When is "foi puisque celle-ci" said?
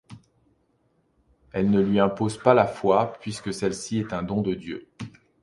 2.65-3.99